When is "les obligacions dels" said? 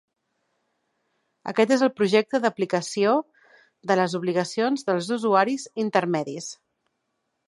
4.01-5.11